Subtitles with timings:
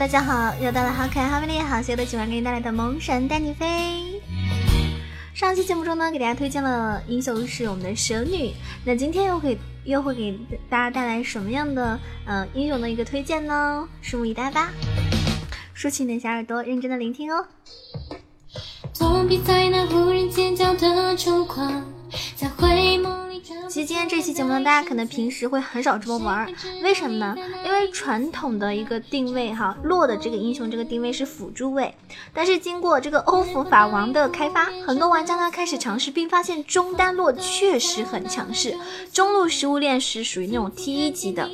[0.00, 4.18] 大家好，又到了好可爱、好美丽、好邪的喜欢给你带来的萌神带你飞。
[5.34, 10.40] 上期节目中呢，给大家推荐了英雄是我们的蛇女，那今天又会又会给
[10.70, 13.86] 大家带来什么样的呃英雄的一个推荐呢？
[14.02, 14.70] 拭目以待吧。
[15.74, 17.46] 竖起你的小耳朵，认真的聆听哦。
[18.98, 21.84] 躲避在那忽然尖叫的烛光，
[22.34, 23.29] 在回眸。
[23.70, 26.52] 其实今天这期节目呢，大家可能平时会很少这么玩，
[26.82, 27.36] 为什么呢？
[27.64, 31.94] 因为传统的一个定位哈，洛的这个英雄这个定位是辅助位，
[32.34, 38.76] 但是经过这个欧服法王的开发，很多玩家呢开始尝试，并发现中单洛确实很强势，
[39.12, 41.48] 中路食物链是属于那种 T 一级的。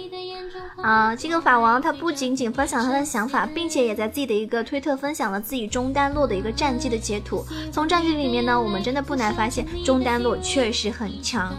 [0.82, 7.44] 啊，这个法王他不仅仅分享他的想法，并且也在自己的一个推特分享了自己中单洛的一个战绩的截图。
[7.70, 11.54] 从战绩里面呢，我们真的不难发现中单洛确实很强。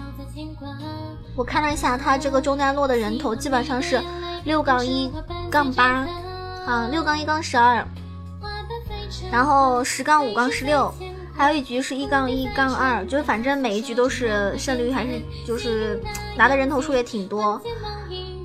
[1.38, 4.02] 我看了一下，他这个中单落的人头基本上是
[4.44, 5.12] 六杠一
[5.52, 6.08] 杠八，
[6.66, 7.86] 啊，六杠一杠十二，
[9.32, 10.92] 然后十杠五杠十六，
[11.36, 16.02] 还有一局是一杠一杠二，就是反正每一局都是胜率还是就是
[16.36, 17.62] 拿的人头数也挺多。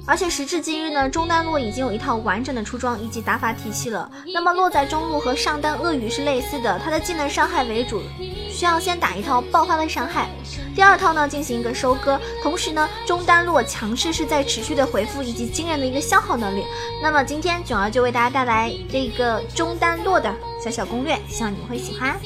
[0.05, 4.11] 而且时至今日呢，中单洛已经有一套完整的出装以及打法体系了。
[4.35, 8.03] 那么落在中路和上单鳄鱼是类似的，它的技能伤害为主，
[8.51, 10.29] 需要先打一套爆发的伤害，
[10.75, 12.21] 第二套呢进行一个收割。
[12.43, 16.65] 同时呢，中单洛强势是在持续的回复以及惊人的一个消耗能力。
[17.01, 22.19] 那么今天囧儿就为大家带来这个中单洛的小小攻略，希望你们会喜欢。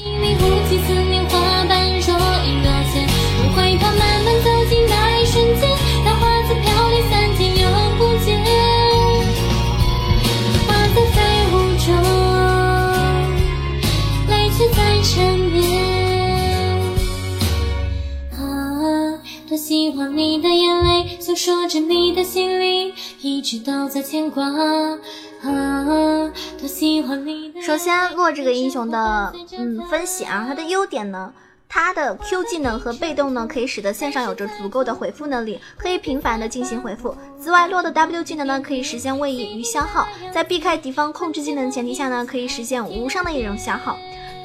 [20.09, 24.43] 你的眼泪诉说着你的心里一直都在牵挂。
[25.43, 31.31] 啊多喜欢你首先，洛这个英雄的嗯分析啊，它的优点呢，
[31.69, 37.15] 它的 Q 技能和被动呢，可以使得线上有着足够的回复能力，可以频繁的进行回复。
[37.39, 43.97] 此外，洛的 W 技能呢，可以实现位移与消耗，在避开敌方控制技能前提下呢，可以实现无伤的一种消耗。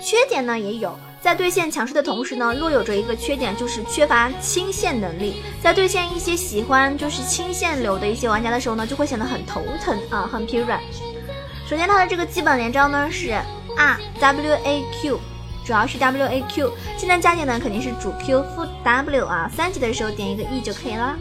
[0.03, 0.95] 缺点呢也有。
[1.23, 5.41] 在对线强势的同时呢，若有着一个缺点，就是缺乏清线能力。
[5.63, 10.81] 在对线一些喜欢就是清线流的一些玩家的时候呢，就会显得很头疼啊，很疲软。
[11.65, 13.31] 首先，它的这个基本连招呢是
[13.77, 15.21] R W A Q，
[15.65, 16.73] 主要是 W A Q。
[16.99, 21.17] 技能加点呢肯定是主 Q 副 W 啊，三级的时候点一个 E 就可以了。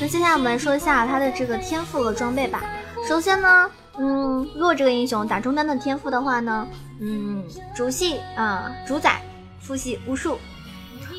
[0.00, 2.62] 那接下来我们来说一下他的这个天赋和装备吧。
[3.08, 3.68] 首先呢，
[3.98, 6.64] 嗯，洛这个英雄打中单的天赋的话呢，
[7.00, 7.42] 嗯，
[7.74, 9.20] 主系啊主宰
[9.58, 10.38] 副系巫术，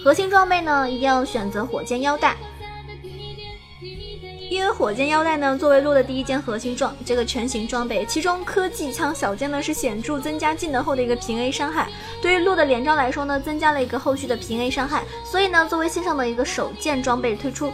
[0.05, 2.37] 核心装备呢一定要选择火箭腰带。
[4.47, 11.87] 因为火箭腰带呢，作为洛的第一件核心装，这个全型装备，其中科技枪小剑呢是显著增加技能后的一个平 A 伤害。
[12.21, 15.03] 对于洛的连招来说呢，增加了一个后续的平 A 伤害。
[15.23, 17.73] 所以呢，作为线上的一个首件装备推出，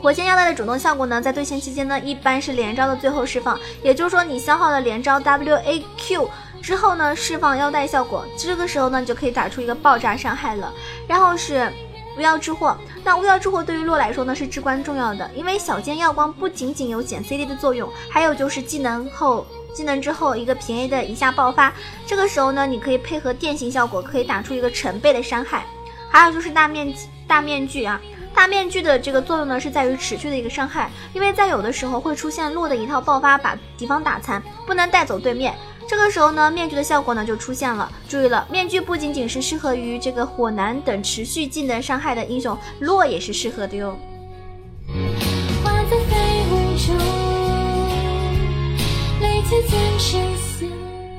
[0.00, 3.58] 火箭腰带的主动效果呢，在对线期间呢，一般是连招的最后释放。
[3.82, 6.30] 也就是说，你消耗了连招 W A Q
[6.62, 10.70] 之后呢，释放腰带效果，这个时候呢，你就可以打出一个爆炸伤害了。
[11.08, 11.72] 然后是。
[12.16, 21.72] 巫妖之祸，那巫妖之祸对于洛来说呢是至关重要的，因为小剑耀光不仅仅有减 CD 的作用，还有就是技能后技能之后一个平 A 的一下爆发，
[22.06, 25.64] 这个时候呢你可以配合电刑效果，可以打出一个成倍的伤害。
[26.10, 27.98] 还有就是大面积大面具啊，
[28.34, 35.54] 大面具的这个作用呢是在于持续的一个伤害，因为在有的时候会出现洛的一套爆发把敌方打残，不能带走对面。
[35.92, 37.92] 这个时候呢，面具的效果呢就出现了。
[38.08, 43.94] 注意了，面具不仅仅是适合于这个火男等持续技能伤害的英雄，洛也是适合的哟。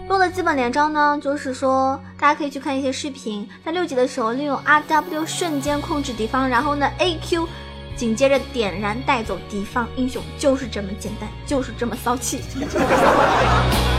[0.07, 7.47] 洛的基本连招呢，就是说大家可以去看一些视频，在六级的时候利用 R W 瞬间控制敌方，然后呢 A Q
[7.95, 12.41] 紧接着点燃带走敌方英雄，就是这么简单，就是这么骚气。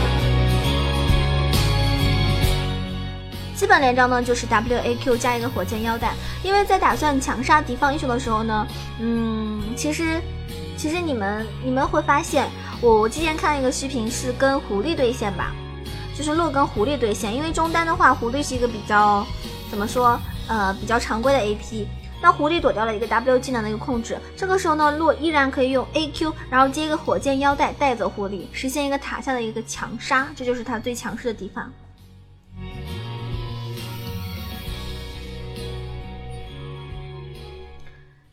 [3.55, 6.13] 基本连招呢就是 W A Q 加一个火箭腰带，
[6.43, 8.67] 因为在打算强杀敌方英雄的时候呢，
[8.99, 10.21] 嗯，其实，
[10.75, 12.49] 其实你们你们会发现
[12.81, 15.53] 我我之前看一个视频是跟狐狸对线吧，
[16.13, 19.25] 就是洛跟狐狸对线，因为中单的话，狐狸是一个比较
[19.71, 21.85] 怎么说呃比较常规的 AP。
[22.21, 31.71] 那狐狸躲掉了一个 W 技能的一个控制，这个时候呢，洛依然可以用 A Q，然后接一个火箭腰带带走狐狸，实现一个塔下的一个强杀，这就是他最强势的地方。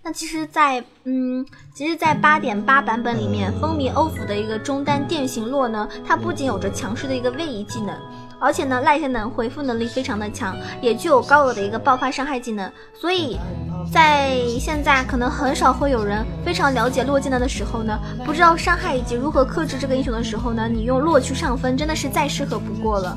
[0.04, 7.94] 那其实，在嗯，其实，在八点八版本里面，风靡欧服的一个中单电行洛呢，它不仅有着强势的一个位移技能。
[8.40, 13.38] 而且呢，赖线能回复能力非常的强，也具有高额的一个爆发伤害技能，所以
[13.92, 23.16] 在现在可能很少会有人非常了解洛技能的时候呢，不知道伤害以及如何克制这个英雄的时候呢，你用洛去上分真的是再适合不过了。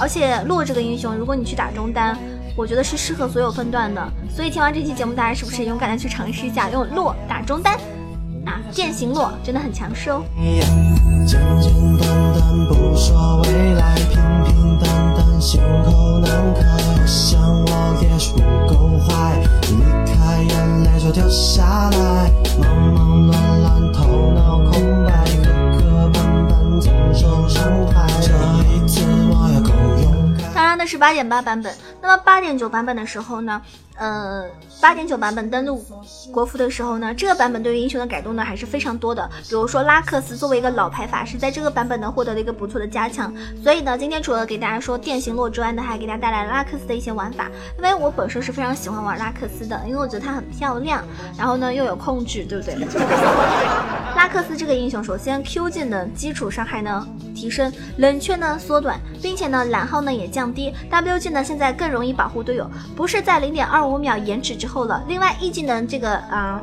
[0.00, 2.16] 而且洛这个英雄，如果你去打中单，
[2.56, 4.02] 我觉得是适合所有分段的。
[4.34, 7.78] 所以听完这期节目，大家是不是勇敢的去尝试一下用洛打中单？
[8.44, 10.22] 啊，剑行洛真的很强势哦。
[11.26, 17.06] 简简单单不说未来，平平淡淡心口难开。
[17.06, 19.76] 想我也许不够坏，离
[20.06, 22.30] 开眼泪就掉下来。
[22.60, 26.16] 忙忙乱乱头脑空白，磕磕绊
[26.48, 28.06] 绊总受伤害。
[28.20, 28.32] 这
[28.72, 29.00] 一次
[29.30, 29.70] 我要够
[30.02, 30.52] 勇敢。
[30.52, 31.72] 当然那是八点八版本，
[32.02, 33.62] 那么八点九版本的时候呢？
[33.96, 34.44] 呃，
[34.80, 35.84] 八点九版本登陆
[36.32, 39.28] 国服的时候呢，这个版本对于英雄的改动呢还是非常多的。
[39.48, 43.32] 比如说拉克斯作为一个老牌法师，在这个版本呢获得了一个不错的加强。
[43.62, 47.50] 所以呢，今天除了给大家说电行洛之外呢，还给大家带来拉克斯的一些玩法。
[47.76, 51.04] 因为我本身是非常喜欢玩拉克斯的，因为我觉得它很漂亮，
[51.36, 52.74] 然后呢又有控制，对不对？
[54.16, 63.81] 拉克斯这个英雄，首先 Q 技能基础伤害呢提升，冷却呢缩短，并且呢蓝耗呢也降低，W 技能现在更容易保护队友，不是在零点二。
[63.88, 65.02] 五秒延迟之后了。
[65.06, 66.62] 另外，E 技能这个啊，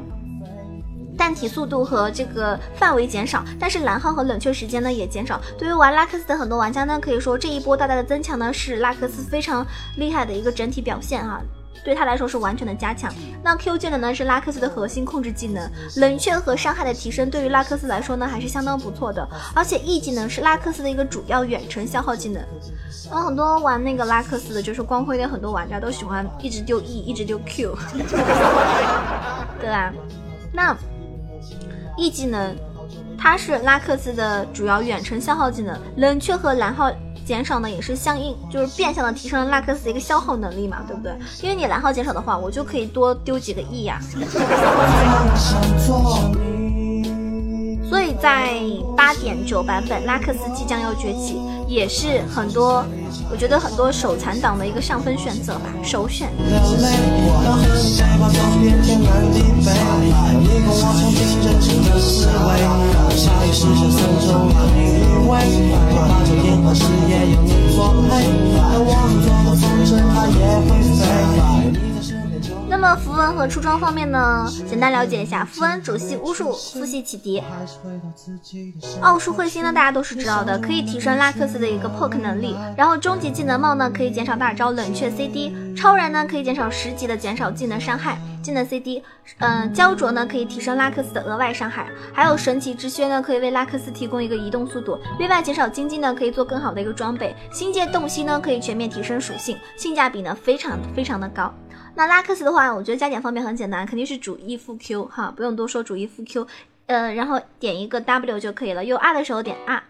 [1.18, 5.40] 弹体速度和这个范围减少，但是蓝耗和冷却时间呢也减少。
[5.58, 9.66] 对于玩拉克斯的很多玩家呢，可以说这一波大大的增强呢是拉克斯非常
[9.98, 11.42] 厉害的一个整体表现啊，
[11.84, 13.14] 对他来说是完全的加强。
[13.44, 19.28] 那 Q 技能呢是拉克斯的核心控制技能，冷却和伤害的提升对于拉克斯来说呢还是相当不错的。
[19.56, 22.42] 而且 E 技能是拉克斯的一个主要远程消耗技能。
[23.12, 27.76] 嗯，很多玩那个拉克斯的，就是光辉的很多玩家都喜欢一直丢 E，一直丢 Q，
[29.60, 29.92] 对吧？
[30.54, 30.76] 那
[31.98, 32.56] E 技能
[33.18, 36.92] 它是拉克斯的主要远程消耗技能，冷却和蓝耗
[37.30, 41.14] 减少呢也是相应，就是变相的提升了拉克斯的一个消耗能力嘛，对不对？
[41.44, 44.02] 因为你蓝耗减少的话，我就可以多丢几个亿呀。
[47.88, 48.60] 所以在
[48.98, 51.40] 八点九版本，拉克斯即将要崛起，
[51.70, 52.84] 也是很多，
[53.32, 56.28] 我觉得很多手残党的一个上分选择吧，首选。
[56.40, 56.58] 那
[72.82, 74.48] 那么符文和出装方面呢？
[74.66, 77.44] 简单了解一下，符文主系巫术，副系启迪。
[79.02, 82.56] 奥术彗星呢，大家都是知道的，可以提升拉克斯的一个 poke 能力。
[82.78, 85.54] 然后终极技能帽呢，可以减少大招冷却 CD。
[85.76, 89.04] 超然呢，可以减少十级的减少技能伤害，技能 CD。
[89.40, 91.86] 嗯，焦灼呢，可以提升拉克斯的额外伤害。
[92.14, 94.98] 还有神奇之靴呢，可以为拉克斯提供一个移动速度。
[95.20, 97.36] 另外减少经济呢，可以做更好的一个装备。
[97.52, 101.54] 星界洞悉呢，可以全面提升属性，性价比呢非常非常的高。
[102.00, 106.48] 那拉克斯的话，我觉得加点方面很简单，肯定是主 E 副 Q 哈，不用多说，主 E 副 Q，
[106.86, 109.84] 呃，然后点一个 W 就可以了，有 R 的时候点 R。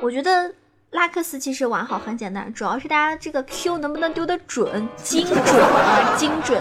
[0.00, 0.52] 我觉得
[0.90, 6.60] 拉克斯其实玩好很简单，主要是大家这个 Q 能不能丢得准、精准啊，精准。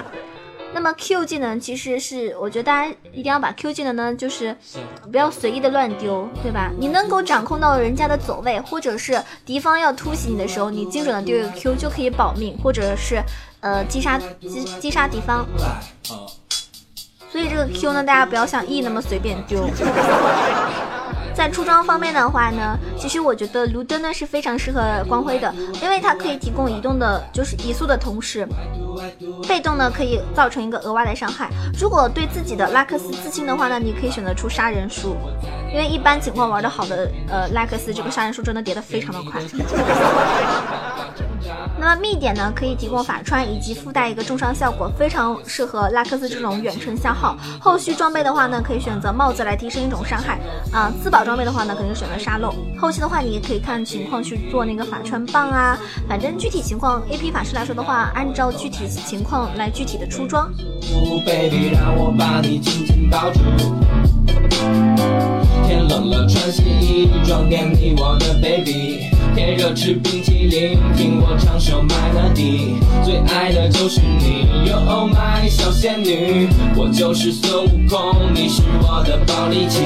[0.76, 4.56] 那么 Q 技能其实是，我觉得大家一定要把 Q 技能呢，就是
[5.12, 6.70] 不要随意的乱丢，对吧？
[6.78, 13.20] 你能够掌控到人家的走位，或者是敌方要突袭你的时候，你精准的丢一个 Q 就可以保命，或者是。
[13.64, 15.46] 呃，击杀击击杀敌方，
[17.32, 19.66] 所以这个 Q 呢，大家不要像 E 那么随便丢。
[21.34, 25.52] 在出装方面的话呢，其实我觉得卢登呢是非常适合光辉的，
[25.82, 28.48] 因为它可以提供移动的，就是移速的同时，
[29.48, 31.50] 被动呢可以造成一个额外的伤害。
[31.80, 35.16] 如果对自己的拉克斯自信的话呢，你可以选择出杀人书，
[35.72, 39.42] 因为一般情况玩的好的呃拉克斯这个杀人书真的叠的非常的快。
[41.84, 47.36] 那么密点呢，可以提供法穿以及附带一个重伤效果，非常适合拉克斯这种远程消耗。
[47.60, 50.40] 后续装备的话呢，可以选择帽子来提升一种伤害
[50.72, 50.90] 啊。
[51.04, 52.56] 自保装备的话呢，肯定选择沙漏。
[52.80, 55.78] 后期的话，你也可以看情况去做那个法穿棒啊。
[56.08, 60.50] 反正具体情况，AP 法师来说的话，按照具体情况来具体的出装。
[61.26, 63.42] Baby, 让我把你紧紧抱住
[67.26, 68.83] 想念你，我的 baby。
[69.56, 72.76] 热吃冰淇淋，听我唱首 melody。
[73.04, 79.82] 最爱的就是你，Oh my 小仙女，我就是孙悟空，你是我的宝力气。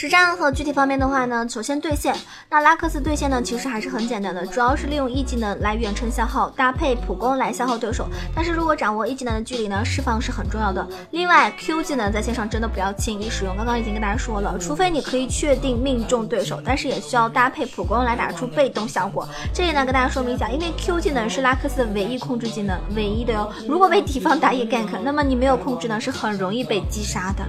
[0.00, 2.16] 实战和具体方面的话呢，首先对线，
[2.48, 8.08] 那拉克斯对线呢，其实还是很简单的，主要是利用 E 技能来远程消耗，搭配普攻来消耗对手。
[8.34, 10.88] 但是如果掌握 E 技能的距离呢，释放是很重要的。
[11.10, 19.28] 另外，Q 技能在线上真的不要轻易使用，刚刚已经跟大家说了，除非你可以确定命中对手，但是也需要搭配普攻来打出被动效果。
[19.52, 23.52] 这里呢，跟大家说明一下，因为 Q 技能是拉克斯的唯一控制技能，唯一的哟。
[23.68, 27.44] 如果被敌方打野 gank，那么你没有控制呢，是很容易被击杀的，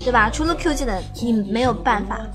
[0.00, 0.28] 对吧？
[0.28, 1.91] 除了 Q 技能，你没有办。
[1.92, 2.18] 办法。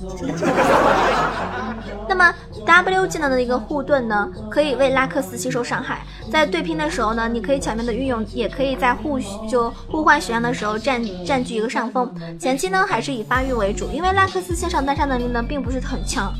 [2.07, 2.31] 那么
[2.65, 6.01] W 技能的一个护盾呢，可以为拉克斯吸收伤害。
[6.31, 12.13] 在对拼的时候呢，你可以巧妙的运用，也可以在互就互换血量的时候占占据一个上风。
[12.39, 16.31] 前期呢，还是以发育为主，因为拉克斯线上单杀能力呢，并不是很强。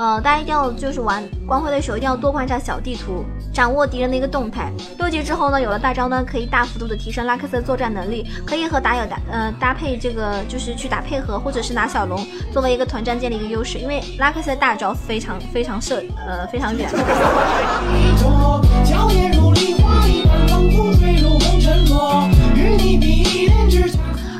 [0.00, 4.72] 呃，大家一定要就是玩光辉的时候，一定要多观察小地图，掌握敌人的一个动态。
[4.96, 13.76] 六级之后呢，有了大招呢，可以大幅度的提升拉克斯的作战能力，可以和打野搭呃搭配这个就是去打配合，或者是拿小龙作为一个团战建立一个优势。
[13.76, 16.88] 因为拉克斯的大招非常非常射呃非常远。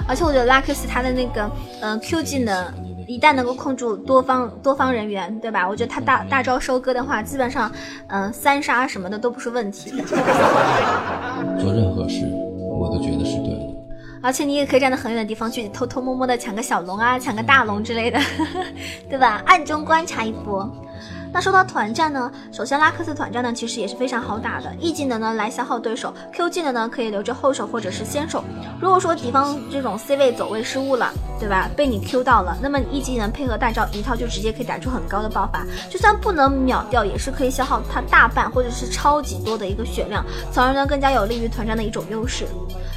[0.09, 1.51] 而且我觉得拉克斯他的那个
[1.83, 2.90] 嗯 Q 技能。
[3.11, 5.69] 一旦能够控住多方多方人员，对吧？
[5.69, 7.69] 我觉得他大大招收割的话，基本上，
[8.07, 9.91] 嗯，三杀什么的都不是问题。
[11.59, 12.25] 做任何事，
[12.79, 13.67] 我都觉得是对的。
[14.23, 18.21] 而且你也可以站在很远的地方去偷偷摸摸的抢个小龙啊，抢个大龙之类的，
[19.11, 19.43] 对吧？
[19.45, 20.71] 暗中观察一波。
[21.33, 28.43] 那说到团战呢，首先拉克斯团战呢其实也是非常好打的，E 技能呢来消耗对手，Q 技能呢可以留着后手或者是先手。
[28.81, 31.71] 如果说敌方这种 C 位走位失误了，对吧？
[31.77, 42.47] 被你 Q 到了，那么 E 技能配合大招一套就直接可以打出很高的爆发，就算不能秒掉，也是可以消耗他大半或者是超级多的一个血量，从而呢更加有利于团战的一种优势。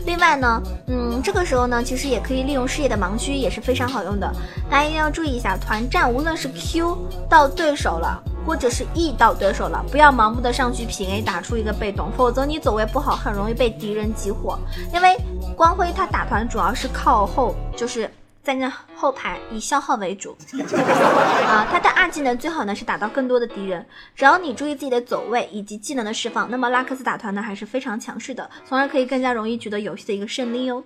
[0.05, 4.29] 另外呢，嗯，这个时候呢其实也可以利用视野的盲区也是非常好用的，
[4.69, 6.97] 大家一定要注意一下，团战无论是 Q
[7.29, 8.22] 到对手了。
[8.45, 14.59] 或者是 E 到对手了，不要盲目的上去平 A 打出一个被动，否则你走位不好，很容易被敌人集火。
[14.93, 15.15] 因为
[15.55, 18.09] 光辉他打团主要是靠后，就是
[18.43, 20.35] 在那后排以消耗为主
[21.47, 21.65] 啊。
[21.71, 23.85] 他的二技能最好呢是打到更多的敌人，
[24.15, 30.83] 只要你注意自己的走位以及技能的释放，那么拉克斯打团呢还是非常强势的，从而可以更加容易取得游戏的一个胜利哦。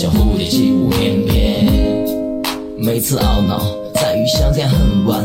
[0.00, 1.66] 像蝴蝶起舞翩翩。
[2.78, 3.60] 每次懊恼
[3.92, 5.22] 在于相见恨晚，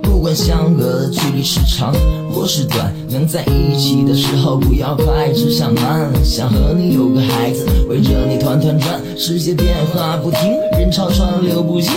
[0.00, 1.94] 不管相隔的距离是长
[2.32, 6.10] 或是短，能在一起的时候不要快，只想慢。
[6.24, 11.90] 想和你有个孩子，围着你团团转，世界变化不停，人潮川流不息，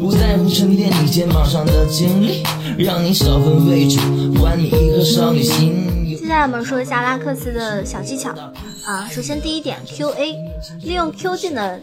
[0.00, 2.42] 不在乎沉淀你肩膀上的经历，
[2.78, 4.00] 让你少分为主，
[4.42, 5.84] 还你一颗少女心。
[6.18, 8.30] 现在我们说一下拉克斯的小技巧
[8.84, 9.08] 啊。
[9.10, 10.34] 首先第一点，Q A，
[10.82, 11.80] 利用 Q 技能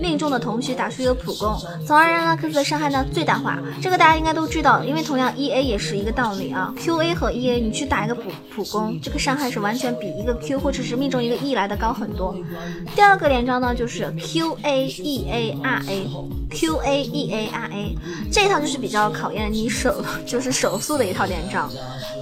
[0.00, 3.58] 命中的同时打出一个普攻，从而让拉克斯的伤害呢最大化。
[3.80, 6.72] 这个大家应该都知道，因为同样 E A 也是一个道理啊。
[6.76, 12.36] Q A 和 E A，你去打一个普普攻，这个伤害是完全比一个 Q 或者是命中一个 E 来的高很多。
[12.94, 17.96] 第二个连招呢就是 Q A E A R A，Q A E A R A，
[18.32, 21.70] 这一套就是比较考验你手 就是手速的一套连招。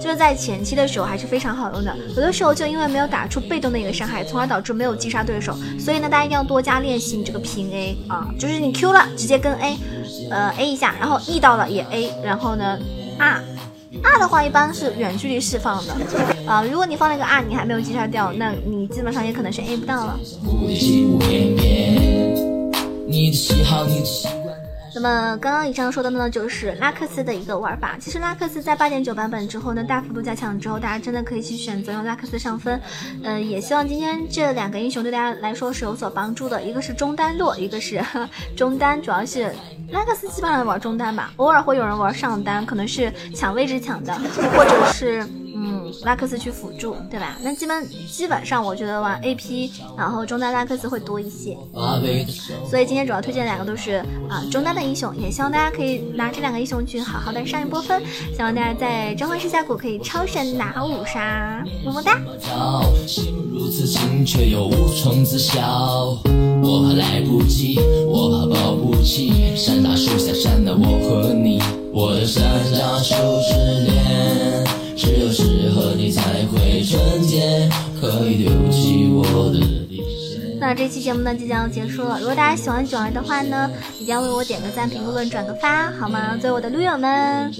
[0.01, 9.77] 就是在前期的时候还是非常好用的，有的时候就因为没有打出被动的一个伤害，从而导致没有击杀对手，所以呢，大家一定要多加练习你这个平 A 啊，就是你 Q 了直接跟 A，
[10.29, 12.77] 呃 A 一下，然后 E 到了也 A，然后呢
[13.17, 13.43] R
[14.03, 15.93] R 的话一般是远距离释放的
[16.45, 20.19] 啊，如果你放了一个 R 你还没有击杀掉，那你基本上也可能是 A 不到了。
[23.07, 23.31] 你
[24.95, 27.95] 那么刚刚以上说的呢，就是拉克斯的一个玩法。
[27.99, 32.79] 其实拉克斯在八点九版本之后呢，大幅度加强之后，大家真的可以去选择用拉克斯上分。
[33.23, 36.61] 嗯，也希望今天这两个英雄对大家来说是有所帮助的。
[36.61, 38.03] 一个是中单洛，一个是
[38.57, 39.53] 中单，主要是
[39.91, 44.13] 拉克斯基本上玩中单吧，偶尔会有人玩上单，可能是抢位置抢的，
[44.55, 45.25] 或者是。
[46.03, 47.37] 拉克斯去辅助，对吧？
[47.41, 51.57] 那基本基本上我觉得玩 AP，然后中单拉克斯会多一些。
[52.69, 58.01] 所以今天主要推荐两个都是啊中单的英雄，也希望大家可以拿这两个英雄去好好的上一波分。
[58.35, 62.19] 希望大家在召唤师峡谷可以超神拿五杀，么么哒。
[66.61, 69.55] 我怕来不及，我怕保不齐。
[69.55, 71.61] 山大树下站的我和你，
[71.93, 73.15] 我的山楂树
[73.47, 73.53] 之
[73.85, 74.65] 恋，
[74.95, 75.28] 只有
[80.69, 86.37] 那这期节目呢即将要结束了，如果大家喜欢囧儿的话呢，一定要为我点个赞、评论、转个发，好吗？
[86.39, 87.51] 作为我的撸友们，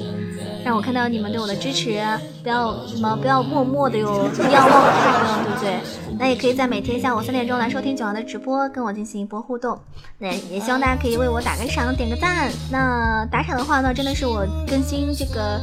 [0.64, 2.00] 让我看到你们对我的支持，
[2.44, 5.80] 不要什么不要默默的哟，不要忘看，对不对？
[6.20, 9.76] 那也可以在每天下午三点钟来收听囧儿的直播，跟我进行一波互动。
[10.20, 12.52] 那也希望大家可以为我打个赏、点个赞。
[12.72, 15.60] 那打赏的话呢，真的是我更新这个。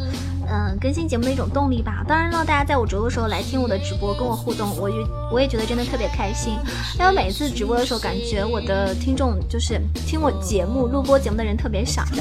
[0.48, 2.04] 嗯，更新节目的一种动力吧。
[2.06, 4.96] 当然了，大家在我直播的时候来听我的直播，跟我互动，我也
[5.30, 6.54] 我也觉得真的特别开心。
[6.98, 12.04] 因为每次直播的时候，感觉我的听众就是听我节目录播节目的人特别少。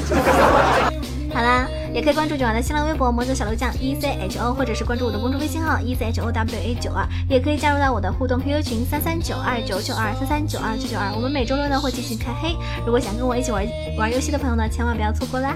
[1.34, 11.12] 好啦，也可以关注九儿的新浪微博“魔子小鹿酱 E C H O”，或者是关注我的公众微信号 “E C H O W A 九二”，也可以加入到我的互动 QQ 群三三九二九九二三三九二九九二。
[11.14, 12.56] 我们每周六呢会进行开黑，
[12.86, 13.66] 如果想跟我一起玩
[13.98, 15.54] 玩游戏的朋友呢，千万不要错过啦。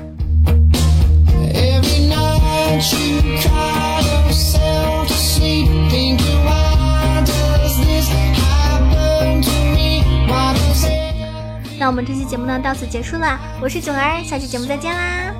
[11.78, 13.40] 那我们这期节目呢，到此结束了。
[13.60, 15.34] 我是囧儿，下期节目再见啦！